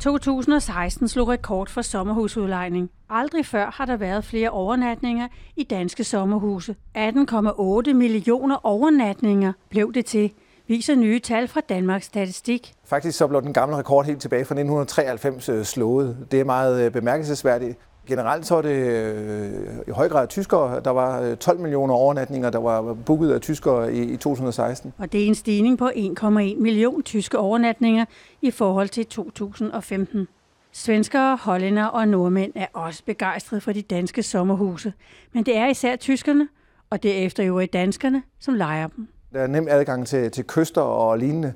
[0.00, 2.90] 2016 slog rekord for sommerhusudlejning.
[3.10, 6.76] Aldrig før har der været flere overnatninger i danske sommerhuse.
[6.98, 10.32] 18,8 millioner overnatninger blev det til,
[10.66, 12.74] viser nye tal fra Danmarks Statistik.
[12.84, 16.26] Faktisk så blev den gamle rekord helt tilbage fra 1993 øh, slået.
[16.30, 17.78] Det er meget øh, bemærkelsesværdigt.
[18.06, 20.80] Generelt så er det øh, i høj grad tyskere.
[20.80, 24.92] Der var 12 millioner overnatninger, der var booket af tyskere i, i 2016.
[24.98, 26.28] Og det er en stigning på 1,1
[26.60, 28.04] million tyske overnatninger
[28.42, 30.28] i forhold til 2015.
[30.72, 34.92] Svenskere, hollænder og nordmænd er også begejstrede for de danske sommerhuse.
[35.32, 36.48] Men det er især tyskerne,
[36.90, 39.08] og derefter jo i danskerne, som leger dem.
[39.32, 41.52] Der er nem adgang til, til kyster og lignende.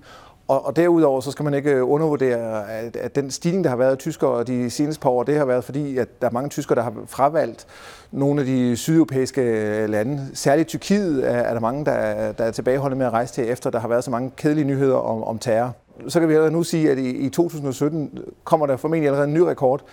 [0.53, 3.77] Og, og derudover så skal man ikke øh, undervurdere, at, at den stigning, der har
[3.77, 6.49] været af tyskere de seneste par år, det har været fordi, at der er mange
[6.49, 7.67] tyskere, der har fravalgt
[8.11, 10.29] nogle af de sydeuropæiske øh, lande.
[10.35, 13.71] Særligt Tyrkiet er, er der mange, der, der er tilbageholdende med at rejse til, efter
[13.71, 15.75] der har været så mange kedelige nyheder om, om terror.
[16.09, 19.35] Så kan vi allerede nu sige, at i, i 2017 kommer der formentlig allerede en
[19.35, 19.85] ny rekord,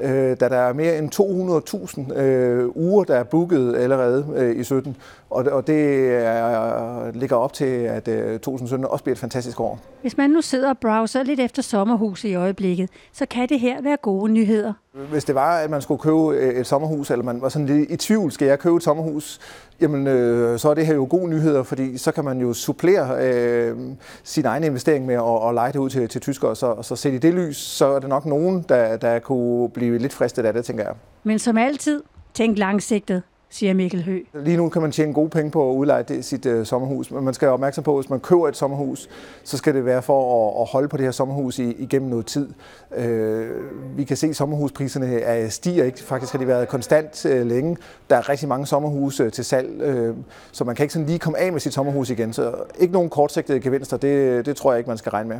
[0.00, 4.64] øh, da der er mere end 200.000 øh, uger, der er booket allerede øh, i
[4.64, 4.96] 17.
[5.30, 9.80] Og, og det er, ligger op til, at øh, 2017 også bliver et fantastisk år.
[10.00, 13.82] Hvis man nu sidder og browser lidt efter sommerhus i øjeblikket, så kan det her
[13.82, 14.72] være gode nyheder.
[15.10, 17.90] Hvis det var, at man skulle købe øh, et sommerhus, eller man var sådan lidt
[17.90, 19.40] i tvivl, skal jeg købe et sommerhus,
[19.80, 23.24] jamen øh, så er det her jo gode nyheder, fordi så kan man jo supplere
[23.24, 23.76] øh,
[24.24, 26.56] sin egen investering med at, at lege det ud til, til tyskere.
[26.56, 29.98] Så, så set i det lys, så er det nok nogen, der, der kunne blive
[29.98, 30.94] lidt fristet af det, tænker jeg.
[31.22, 32.02] Men som altid,
[32.34, 34.18] tænk langsigtet siger Mikkel Hø.
[34.34, 37.24] Lige nu kan man tjene gode penge på at udleje det, sit øh, sommerhus, men
[37.24, 39.08] man skal være opmærksom på, at hvis man køber et sommerhus,
[39.44, 42.26] så skal det være for at, at holde på det her sommerhus i, igennem noget
[42.26, 42.48] tid.
[42.96, 43.48] Øh,
[43.96, 46.02] vi kan se, at sommerhuspriserne er, stiger ikke.
[46.02, 47.76] Faktisk har de været konstant øh, længe.
[48.10, 50.16] Der er rigtig mange sommerhuse øh, til salg, øh,
[50.52, 52.32] så man kan ikke sådan lige komme af med sit sommerhus igen.
[52.32, 55.38] Så ikke nogen kortsigtede gevinster, det, det tror jeg ikke, man skal regne med.